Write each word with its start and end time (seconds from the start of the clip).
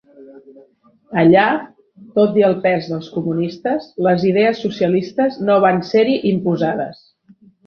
Allà, 1.23 1.43
tot 2.15 2.39
i 2.41 2.45
el 2.47 2.55
pes 2.63 2.87
dels 2.93 3.09
comunistes, 3.17 3.85
les 4.09 4.27
idees 4.31 4.63
socialistes 4.67 5.39
no 5.51 5.61
van 5.67 5.79
ser-hi 5.93 6.19
imposades. 6.33 7.07